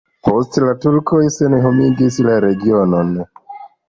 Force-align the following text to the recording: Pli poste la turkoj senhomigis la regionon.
Pli 0.27 0.31
poste 0.35 0.61
la 0.61 0.69
turkoj 0.85 1.19
senhomigis 1.35 2.17
la 2.29 2.39
regionon. 2.47 3.13